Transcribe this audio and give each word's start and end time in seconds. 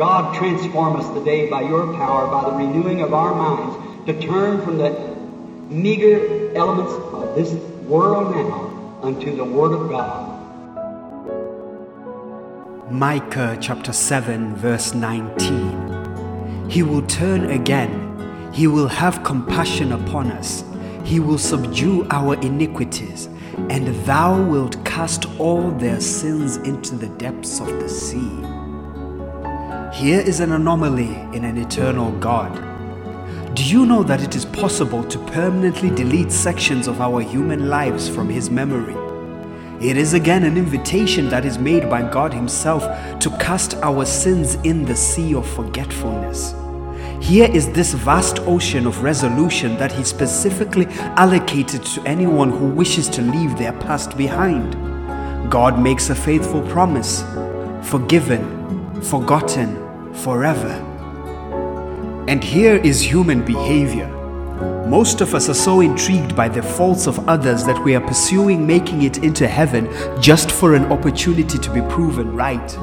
God, 0.00 0.34
transform 0.34 0.96
us 0.96 1.06
today 1.12 1.50
by 1.50 1.60
your 1.60 1.92
power, 1.92 2.26
by 2.26 2.48
the 2.48 2.56
renewing 2.56 3.02
of 3.02 3.12
our 3.12 3.34
minds, 3.34 4.06
to 4.06 4.18
turn 4.26 4.62
from 4.62 4.78
the 4.78 4.98
meager 5.68 6.56
elements 6.56 6.94
of 7.12 7.34
this 7.34 7.52
world 7.84 8.34
now 8.34 8.98
unto 9.02 9.36
the 9.36 9.44
Word 9.44 9.74
of 9.74 9.90
God. 9.90 10.40
Micah 12.90 13.58
chapter 13.60 13.92
7, 13.92 14.56
verse 14.56 14.94
19. 14.94 16.70
He 16.70 16.82
will 16.82 17.02
turn 17.02 17.50
again, 17.50 18.50
He 18.54 18.66
will 18.66 18.88
have 18.88 19.22
compassion 19.22 19.92
upon 19.92 20.30
us, 20.30 20.64
He 21.04 21.20
will 21.20 21.36
subdue 21.36 22.06
our 22.08 22.40
iniquities, 22.40 23.26
and 23.68 23.88
thou 24.06 24.42
wilt 24.42 24.82
cast 24.86 25.26
all 25.38 25.70
their 25.72 26.00
sins 26.00 26.56
into 26.56 26.94
the 26.94 27.08
depths 27.18 27.60
of 27.60 27.68
the 27.80 27.88
sea. 27.90 28.59
Here 29.92 30.20
is 30.20 30.38
an 30.38 30.52
anomaly 30.52 31.14
in 31.32 31.44
an 31.44 31.58
eternal 31.58 32.12
God. 32.20 32.54
Do 33.56 33.64
you 33.64 33.84
know 33.84 34.04
that 34.04 34.22
it 34.22 34.36
is 34.36 34.44
possible 34.44 35.02
to 35.02 35.18
permanently 35.26 35.90
delete 35.90 36.30
sections 36.30 36.86
of 36.86 37.00
our 37.00 37.20
human 37.20 37.68
lives 37.68 38.08
from 38.08 38.28
His 38.28 38.50
memory? 38.50 38.94
It 39.84 39.96
is 39.96 40.14
again 40.14 40.44
an 40.44 40.56
invitation 40.56 41.28
that 41.30 41.44
is 41.44 41.58
made 41.58 41.90
by 41.90 42.08
God 42.08 42.32
Himself 42.32 42.84
to 43.18 43.30
cast 43.38 43.74
our 43.82 44.04
sins 44.04 44.54
in 44.62 44.84
the 44.84 44.94
sea 44.94 45.34
of 45.34 45.44
forgetfulness. 45.44 46.54
Here 47.20 47.50
is 47.50 47.68
this 47.72 47.92
vast 47.92 48.38
ocean 48.40 48.86
of 48.86 49.02
resolution 49.02 49.76
that 49.78 49.90
He 49.90 50.04
specifically 50.04 50.86
allocated 51.16 51.84
to 51.86 52.02
anyone 52.02 52.50
who 52.50 52.68
wishes 52.68 53.08
to 53.08 53.22
leave 53.22 53.58
their 53.58 53.72
past 53.72 54.16
behind. 54.16 54.72
God 55.50 55.80
makes 55.80 56.10
a 56.10 56.14
faithful 56.14 56.62
promise 56.68 57.24
forgiven, 57.82 58.79
forgotten, 59.02 60.14
forever. 60.14 60.86
And 62.28 62.42
here 62.42 62.76
is 62.76 63.00
human 63.00 63.44
behavior. 63.44 64.08
Most 64.86 65.20
of 65.20 65.34
us 65.34 65.48
are 65.48 65.54
so 65.54 65.80
intrigued 65.80 66.36
by 66.36 66.48
the 66.48 66.62
faults 66.62 67.06
of 67.06 67.28
others 67.28 67.64
that 67.64 67.82
we 67.84 67.94
are 67.94 68.00
pursuing 68.00 68.66
making 68.66 69.02
it 69.02 69.18
into 69.18 69.46
heaven 69.46 69.88
just 70.20 70.50
for 70.50 70.74
an 70.74 70.84
opportunity 70.92 71.58
to 71.58 71.72
be 71.72 71.80
proven 71.82 72.34
right. 72.34 72.76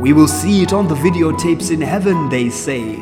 We 0.00 0.12
will 0.12 0.28
see 0.28 0.62
it 0.62 0.72
on 0.72 0.88
the 0.88 0.94
videotapes 0.94 1.70
in 1.70 1.80
heaven, 1.80 2.28
they 2.28 2.48
say. 2.48 2.96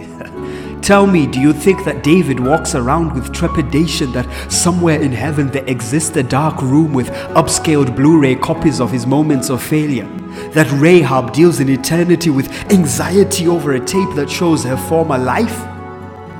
Tell 0.83 1.07
me, 1.07 1.27
do 1.27 1.39
you 1.39 1.53
think 1.53 1.85
that 1.85 2.03
David 2.03 2.41
walks 2.41 2.75
around 2.75 3.13
with 3.13 3.33
trepidation 3.33 4.13
that 4.13 4.27
somewhere 4.51 5.01
in 5.01 5.13
heaven 5.13 5.49
there 5.49 5.67
exists 5.67 6.17
a 6.17 6.23
dark 6.23 6.63
room 6.63 6.95
with 6.95 7.11
upscaled 7.35 7.95
Blu 7.95 8.19
ray 8.21 8.35
copies 8.37 8.81
of 8.81 8.91
his 8.91 9.07
moments 9.07 9.51
of 9.51 9.63
failure? 9.63 10.09
That 10.53 10.71
Rahab 10.73 11.33
deals 11.33 11.61
in 11.61 11.69
eternity 11.69 12.31
with 12.31 12.51
anxiety 12.73 13.47
over 13.49 13.73
a 13.73 13.85
tape 13.85 14.15
that 14.15 14.31
shows 14.31 14.65
her 14.65 14.77
former 14.77 15.19
life? 15.19 15.59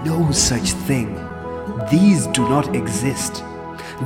No 0.05 0.31
such 0.33 0.71
thing. 0.71 1.15
These 1.91 2.27
do 2.29 2.49
not 2.49 2.75
exist. 2.75 3.45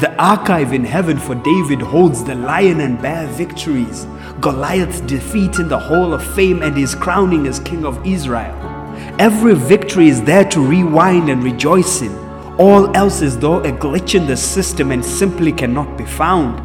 The 0.01 0.15
archive 0.19 0.73
in 0.73 0.85
heaven 0.85 1.19
for 1.19 1.35
David 1.35 1.83
holds 1.83 2.25
the 2.25 2.35
lion 2.35 2.81
and 2.81 3.01
bear 3.01 3.27
victories, 3.27 4.07
Goliath's 4.41 5.03
defeat 5.03 5.59
in 5.59 5.69
the 5.69 5.79
Hall 5.79 6.15
of 6.15 6.25
Fame, 6.35 6.63
and 6.63 6.77
his 6.77 6.95
crowning 6.95 7.47
as 7.47 7.61
King 7.61 7.85
of 7.85 8.05
Israel. 8.07 8.82
Every 9.19 9.55
victory 9.55 10.09
is 10.09 10.23
there 10.23 10.49
to 10.51 10.61
rewind 10.61 11.29
and 11.29 11.45
rejoice 11.45 12.01
in. 12.01 12.17
All 12.59 12.97
else 12.97 13.21
is 13.21 13.39
though 13.39 13.61
a 13.61 13.71
glitch 13.71 14.15
in 14.15 14.27
the 14.27 14.37
system 14.37 14.91
and 14.91 15.05
simply 15.05 15.53
cannot 15.53 15.99
be 15.99 16.07
found. 16.07 16.59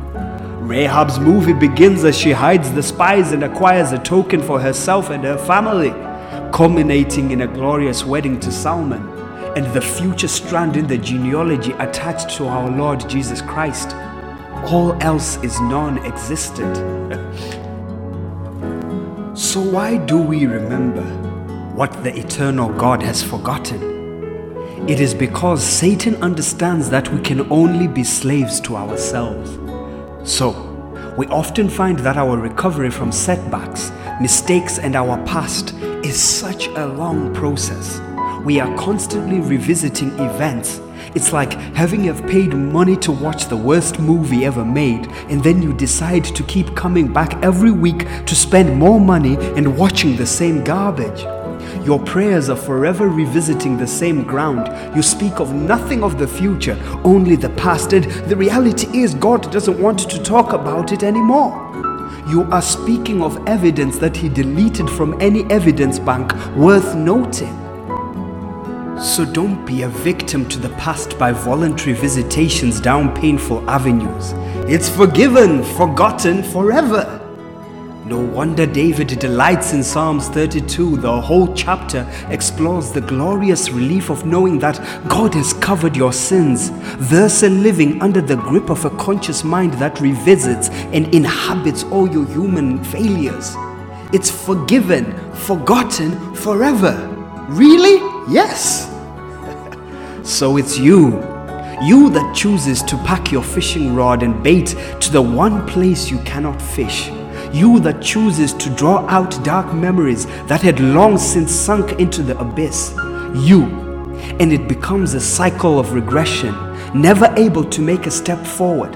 Rahab's 0.68 1.20
movie 1.20 1.54
begins 1.54 2.06
as 2.06 2.18
she 2.18 2.32
hides 2.32 2.72
the 2.72 2.82
spies 2.82 3.34
and 3.34 3.44
acquires 3.44 3.92
a 3.92 4.00
token 4.00 4.42
for 4.42 4.62
herself 4.62 5.10
and 5.10 5.26
her 5.26 5.38
family, 5.38 5.92
culminating 6.52 7.32
in 7.32 7.42
a 7.42 7.48
glorious 7.48 8.06
wedding 8.06 8.40
to 8.40 8.52
Salmon 8.52 9.18
and 9.58 9.66
the 9.74 9.82
future 9.82 10.28
strand 10.28 10.78
in 10.78 10.88
the 10.88 10.98
genealogy 10.98 11.74
attached 11.80 12.30
to 12.38 12.48
our 12.48 12.70
Lord 12.70 13.10
Jesus 13.10 13.42
Christ. 13.42 13.94
All 14.72 14.94
else 15.04 15.36
is 15.44 15.60
non 15.60 15.98
existent. 16.06 16.78
so, 19.38 19.60
why 19.60 19.98
do 19.98 20.18
we 20.18 20.46
remember 20.46 21.04
what 21.78 22.04
the 22.04 22.18
eternal 22.18 22.74
God 22.74 23.04
has 23.04 23.22
forgotten? 23.22 24.90
It 24.90 25.00
is 25.00 25.14
because 25.14 25.64
Satan 25.64 26.16
understands 26.24 26.90
that 26.90 27.08
we 27.14 27.22
can 27.22 27.52
only 27.52 27.88
be 27.88 28.04
slaves 28.04 28.60
to 28.62 28.76
ourselves. 28.76 29.60
So, 30.28 30.50
we 31.20 31.28
often 31.28 31.70
find 31.70 32.00
that 32.00 32.18
our 32.18 32.36
recovery 32.36 32.90
from 32.90 33.12
setbacks, 33.12 33.92
mistakes, 34.20 34.80
and 34.80 34.96
our 34.96 35.24
past 35.28 35.76
is 36.04 36.20
such 36.20 36.66
a 36.70 36.88
long 36.88 37.32
process. 37.36 38.02
We 38.44 38.60
are 38.60 38.76
constantly 38.76 39.40
revisiting 39.40 40.18
events. 40.18 40.82
It's 41.14 41.32
like 41.32 41.54
having 41.76 42.06
have 42.06 42.26
paid 42.26 42.56
money 42.56 42.98
to 42.98 43.12
watch 43.12 43.46
the 43.46 43.56
worst 43.56 44.00
movie 44.00 44.46
ever 44.46 44.66
made, 44.66 45.06
and 45.30 45.44
then 45.44 45.62
you 45.62 45.74
decide 45.74 46.26
to 46.26 46.44
keep 46.46 46.76
coming 46.76 47.14
back 47.14 47.36
every 47.44 47.72
week 47.72 48.08
to 48.26 48.36
spend 48.36 48.76
more 48.76 49.00
money 49.00 49.36
and 49.56 49.78
watching 49.78 50.16
the 50.16 50.26
same 50.26 50.64
garbage. 50.64 51.24
Your 51.84 52.00
prayers 52.00 52.50
are 52.50 52.56
forever 52.56 53.08
revisiting 53.08 53.78
the 53.78 53.88
same 53.88 54.24
ground. 54.24 54.96
You 54.96 55.02
speak 55.02 55.40
of 55.40 55.54
nothing 55.54 56.04
of 56.04 56.18
the 56.18 56.28
future, 56.28 56.78
only 57.04 57.36
the 57.36 57.50
past, 57.52 57.94
and 57.94 58.06
the 58.30 58.36
reality 58.36 58.88
is 59.00 59.14
God 59.14 59.52
doesn't 59.52 59.80
want 59.80 60.10
to 60.10 60.22
talk 60.24 60.54
about 60.54 60.92
it 60.92 61.04
anymore. 61.04 61.64
You 62.30 62.44
are 62.52 62.62
speaking 62.62 63.22
of 63.22 63.48
evidence 63.48 63.98
that 64.00 64.18
He 64.18 64.30
deleted 64.30 64.90
from 64.90 65.20
any 65.22 65.44
evidence 65.46 65.98
bank 66.00 66.34
worth 66.56 66.96
noting. 66.96 67.56
So 69.00 69.24
don't 69.26 69.64
be 69.66 69.84
a 69.84 69.90
victim 69.90 70.50
to 70.50 70.60
the 70.60 70.70
past 70.70 71.20
by 71.20 71.32
voluntary 71.32 71.94
visitations 71.94 72.82
down 72.82 73.16
painful 73.16 73.70
avenues. 73.70 74.34
It's 74.68 74.90
forgiven, 74.90 75.64
forgotten 75.64 76.42
forever. 76.42 77.27
No 78.08 78.20
wonder 78.20 78.66
David 78.66 79.08
delights 79.20 79.74
in 79.74 79.84
Psalms 79.84 80.30
32. 80.30 80.96
The 80.96 81.20
whole 81.20 81.54
chapter 81.54 82.10
explores 82.30 82.94
the 82.94 83.02
glorious 83.02 83.70
relief 83.70 84.10
of 84.10 84.26
knowing 84.26 84.60
that 84.60 84.78
God 85.10 85.34
has 85.34 85.52
covered 85.52 85.98
your 85.98 86.14
sins, 86.14 86.72
thus 87.10 87.44
living 87.44 88.02
under 88.02 88.22
the 88.22 88.38
grip 88.38 88.70
of 88.70 88.86
a 88.86 88.92
conscious 88.92 89.44
mind 89.44 89.74
that 89.74 90.00
revisits 90.00 90.70
and 90.70 91.14
inhabits 91.14 91.84
all 91.84 92.10
your 92.10 92.26
human 92.28 92.82
failures. 92.82 93.58
It's 94.14 94.32
forgiven, 94.32 95.12
forgotten 95.34 96.34
forever. 96.34 96.96
Really? 97.50 97.98
Yes. 98.32 98.90
so 100.24 100.56
it's 100.56 100.78
you. 100.78 101.10
You 101.84 102.10
that 102.12 102.34
chooses 102.34 102.82
to 102.84 102.96
pack 103.00 103.34
your 103.34 103.44
fishing 103.44 103.96
rod 103.96 104.24
and 104.24 104.42
bait 104.42 104.68
to 105.02 105.12
the 105.12 105.22
one 105.22 105.68
place 105.68 106.10
you 106.10 106.20
cannot 106.20 106.62
fish 106.62 107.12
you 107.54 107.80
that 107.82 108.02
chooses 108.02 108.54
to 108.54 108.70
draw 108.70 109.08
out 109.08 109.44
dark 109.44 109.74
memories 109.74 110.26
that 110.48 110.62
had 110.62 110.80
long 110.80 111.18
since 111.18 111.52
sunk 111.52 112.00
into 112.00 112.24
the 112.24 112.38
abyss. 112.40 112.94
You. 113.36 113.66
And 114.40 114.52
it 114.52 114.68
becomes 114.68 115.14
a 115.14 115.22
cycle 115.22 115.80
of 115.80 115.94
regression, 115.94 116.54
never 116.94 117.34
able 117.38 117.64
to 117.66 117.82
make 117.82 118.06
a 118.06 118.12
step 118.12 118.46
forward. 118.46 118.96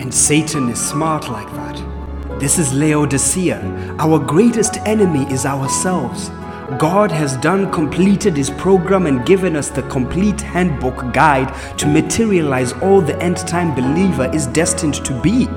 And 0.00 0.12
Satan 0.12 0.68
is 0.68 0.80
smart 0.80 1.28
like 1.28 1.50
that. 1.52 2.40
This 2.40 2.58
is 2.58 2.72
Laodicea. 2.72 3.96
Our 3.98 4.18
greatest 4.18 4.78
enemy 4.78 5.30
is 5.32 5.44
ourselves. 5.44 6.30
God 6.78 7.10
has 7.10 7.36
done 7.36 7.70
completed 7.72 8.36
his 8.36 8.48
program 8.48 9.06
and 9.06 9.26
given 9.26 9.56
us 9.56 9.70
the 9.70 9.82
complete 9.82 10.40
handbook 10.40 11.12
guide 11.12 11.52
to 11.78 11.86
materialize 11.86 12.72
all 12.74 13.00
the 13.00 13.20
end 13.20 13.38
time 13.38 13.74
believer 13.74 14.30
is 14.32 14.46
destined 14.46 14.94
to 15.04 15.20
be. 15.20 15.48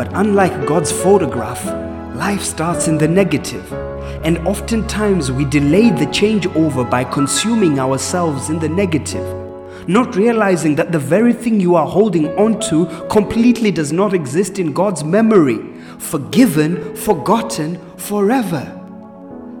But 0.00 0.14
unlike 0.14 0.66
God's 0.66 0.90
photograph, 0.90 1.62
life 2.16 2.40
starts 2.40 2.88
in 2.88 2.96
the 2.96 3.06
negative, 3.06 3.70
and 4.24 4.38
oftentimes 4.48 5.30
we 5.30 5.44
delay 5.44 5.90
the 5.90 6.06
changeover 6.06 6.88
by 6.88 7.04
consuming 7.04 7.78
ourselves 7.78 8.48
in 8.48 8.58
the 8.58 8.68
negative, 8.70 9.26
not 9.86 10.16
realizing 10.16 10.74
that 10.76 10.90
the 10.90 10.98
very 10.98 11.34
thing 11.34 11.60
you 11.60 11.74
are 11.74 11.86
holding 11.86 12.28
on 12.38 12.58
to 12.60 12.86
completely 13.10 13.70
does 13.70 13.92
not 13.92 14.14
exist 14.14 14.58
in 14.58 14.72
God's 14.72 15.04
memory, 15.04 15.58
forgiven, 15.98 16.96
forgotten 16.96 17.78
forever. 17.98 18.64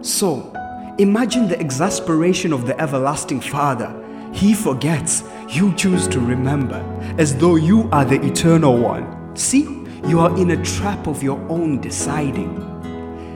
So, 0.00 0.54
imagine 0.98 1.48
the 1.48 1.60
exasperation 1.60 2.54
of 2.54 2.66
the 2.66 2.80
everlasting 2.80 3.42
Father. 3.42 3.94
He 4.32 4.54
forgets, 4.54 5.22
you 5.50 5.74
choose 5.74 6.08
to 6.08 6.18
remember, 6.18 6.80
as 7.18 7.36
though 7.36 7.56
you 7.56 7.90
are 7.92 8.06
the 8.06 8.24
eternal 8.24 8.78
one. 8.78 9.36
See? 9.36 9.79
You 10.06 10.20
are 10.20 10.36
in 10.36 10.50
a 10.50 10.64
trap 10.64 11.06
of 11.06 11.22
your 11.22 11.38
own 11.48 11.80
deciding. 11.80 12.56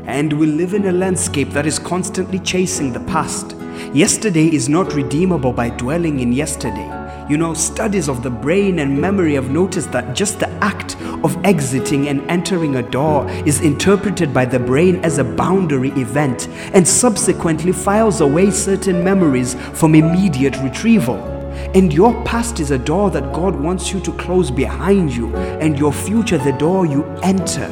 And 0.06 0.32
we 0.32 0.46
live 0.46 0.74
in 0.74 0.86
a 0.86 0.92
landscape 0.92 1.50
that 1.50 1.66
is 1.66 1.78
constantly 1.78 2.38
chasing 2.38 2.92
the 2.92 3.00
past. 3.00 3.54
Yesterday 3.92 4.52
is 4.52 4.68
not 4.68 4.94
redeemable 4.94 5.52
by 5.52 5.70
dwelling 5.70 6.20
in 6.20 6.32
yesterday. 6.32 6.90
You 7.28 7.36
know, 7.36 7.54
studies 7.54 8.08
of 8.08 8.22
the 8.22 8.30
brain 8.30 8.78
and 8.80 9.00
memory 9.00 9.34
have 9.34 9.50
noticed 9.50 9.92
that 9.92 10.14
just 10.14 10.40
the 10.40 10.48
act 10.64 10.96
of 11.22 11.42
exiting 11.44 12.08
and 12.08 12.20
entering 12.30 12.76
a 12.76 12.82
door 12.82 13.28
is 13.46 13.60
interpreted 13.60 14.34
by 14.34 14.44
the 14.44 14.58
brain 14.58 14.96
as 15.04 15.18
a 15.18 15.24
boundary 15.24 15.90
event 15.90 16.48
and 16.72 16.86
subsequently 16.86 17.72
files 17.72 18.20
away 18.20 18.50
certain 18.50 19.04
memories 19.04 19.54
from 19.72 19.94
immediate 19.94 20.56
retrieval. 20.58 21.33
And 21.74 21.92
your 21.92 22.14
past 22.24 22.60
is 22.60 22.70
a 22.70 22.78
door 22.78 23.10
that 23.10 23.32
God 23.32 23.54
wants 23.54 23.92
you 23.92 24.00
to 24.00 24.12
close 24.12 24.50
behind 24.50 25.14
you, 25.14 25.34
and 25.36 25.78
your 25.78 25.92
future 25.92 26.38
the 26.38 26.52
door 26.52 26.86
you 26.86 27.04
enter. 27.22 27.68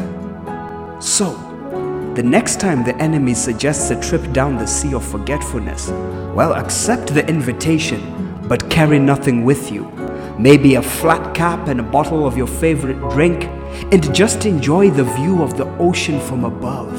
So, 1.01 1.33
the 2.15 2.23
next 2.23 2.61
time 2.61 2.85
the 2.85 2.97
enemy 2.97 3.35
suggests 3.35 3.91
a 3.91 4.01
trip 4.01 4.33
down 4.33 4.57
the 4.57 4.67
sea 4.67 4.93
of 4.95 5.05
forgetfulness, 5.05 5.89
well, 6.35 6.55
accept 6.55 7.15
the 7.15 7.27
invitation 7.27 8.23
but 8.49 8.69
carry 8.69 8.99
nothing 8.99 9.45
with 9.45 9.73
you. 9.73 9.91
Maybe 10.39 10.75
a 10.75 10.83
flat 10.83 11.35
cap 11.35 11.69
and 11.69 11.81
a 11.81 11.83
bottle 11.83 12.27
of 12.27 12.37
your 12.37 12.47
favorite 12.47 13.01
drink, 13.11 13.45
and 13.93 14.15
just 14.15 14.45
enjoy 14.45 14.91
the 14.91 15.05
view 15.05 15.43
of 15.43 15.57
the 15.57 15.67
ocean 15.79 16.21
from 16.21 16.45
above, 16.45 16.93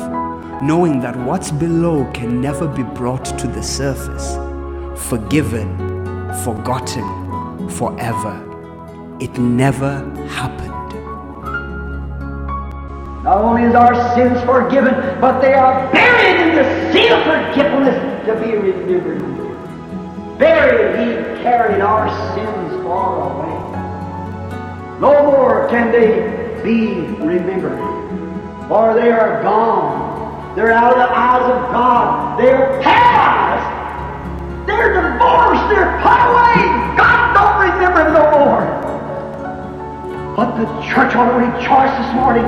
knowing 0.64 1.00
that 1.02 1.16
what's 1.16 1.52
below 1.52 2.10
can 2.12 2.42
never 2.42 2.68
be 2.68 2.82
brought 2.82 3.26
to 3.38 3.48
the 3.48 3.62
surface. 3.62 4.36
Forgiven, 5.10 5.93
forgotten, 6.44 7.70
forever. 7.70 8.36
It 9.20 9.38
never 9.38 10.00
happened. 10.28 10.70
Not 13.24 13.38
only 13.38 13.64
is 13.64 13.76
our 13.76 13.96
sins 14.16 14.42
forgiven, 14.44 14.94
but 15.22 15.40
they 15.42 15.54
are 15.54 15.92
buried 15.92 16.50
in 16.50 16.56
the 16.56 16.94
sea 16.94 17.10
of 17.10 17.24
forgetfulness 17.24 18.26
to 18.26 18.34
be 18.42 18.56
remembered 18.56 19.34
buried, 20.44 21.00
he 21.00 21.44
carried 21.44 21.82
our 21.82 22.10
sins 22.36 22.84
far 22.84 23.32
away. 23.32 23.54
No 25.00 25.32
more 25.32 25.68
can 25.70 25.92
they 25.92 26.62
be 26.64 27.02
remembered, 27.24 27.80
for 28.68 28.94
they 28.94 29.12
are 29.12 29.42
gone. 29.42 30.56
They're 30.56 30.72
out 30.72 30.92
of 30.92 30.98
the 30.98 31.10
eyes 31.16 31.50
of 31.50 31.72
God. 31.72 32.40
They're 32.40 32.82
past. 32.82 33.66
They're 34.68 34.94
divorced. 34.94 35.53
The 40.58 40.66
church 40.86 41.16
ought 41.16 41.32
to 41.32 41.38
rejoice 41.38 41.94
this 41.98 42.14
morning. 42.14 42.46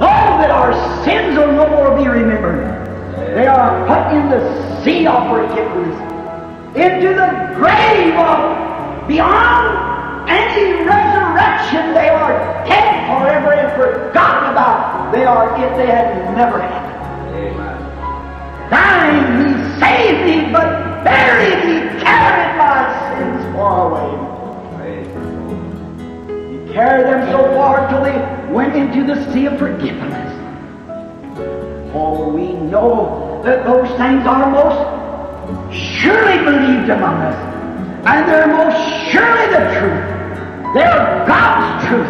Oh, 0.00 0.40
that 0.40 0.50
our 0.50 0.72
sins 1.04 1.36
will 1.36 1.52
no 1.52 1.68
more 1.68 1.96
be 1.96 2.08
remembered. 2.08 2.64
They 3.34 3.46
are 3.46 3.86
put 3.86 4.16
in 4.16 4.30
the 4.30 4.40
sea 4.82 5.06
of 5.06 5.28
forgiveness 5.28 5.94
into 6.74 7.08
the 7.12 7.28
grave 7.56 8.14
of 8.16 9.06
beyond 9.06 10.30
any 10.30 10.84
resurrection. 10.84 11.92
They 11.92 12.08
are 12.08 12.64
dead 12.64 12.88
forever 13.08 13.52
and 13.52 13.68
forgotten 13.76 14.52
about. 14.52 15.12
They 15.12 15.24
are 15.24 15.52
if 15.62 15.76
they 15.76 15.86
had 15.86 16.34
never 16.36 16.60
happened. 16.60 16.88
Dying, 18.70 19.44
he 19.44 19.80
saved 19.80 20.24
me, 20.24 20.52
but 20.52 21.04
buried, 21.04 21.64
he 21.68 21.77
went 28.58 28.74
into 28.74 29.06
the 29.06 29.32
sea 29.32 29.46
of 29.46 29.56
forgiveness. 29.56 30.34
For 31.92 32.28
we 32.28 32.54
know 32.54 33.40
that 33.44 33.64
those 33.64 33.86
things 33.90 34.26
are 34.26 34.50
most 34.50 35.72
surely 35.72 36.38
believed 36.44 36.90
among 36.90 37.22
us. 37.22 37.38
And 38.04 38.28
they're 38.28 38.48
most 38.48 38.76
surely 39.12 39.46
the 39.46 39.62
truth. 39.78 40.74
They're 40.74 41.24
God's 41.24 41.86
truth. 41.86 42.08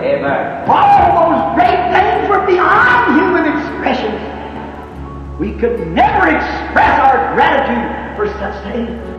Amen. 0.00 0.64
All 0.66 1.28
those 1.28 1.54
great 1.56 1.92
things 1.92 2.26
were 2.30 2.46
beyond 2.46 3.20
human 3.20 3.44
expression. 3.44 4.14
We 5.38 5.52
could 5.60 5.88
never 5.88 6.28
express 6.28 7.00
our 7.00 7.34
gratitude 7.34 8.16
for 8.16 8.26
such 8.38 8.72
things. 8.72 9.15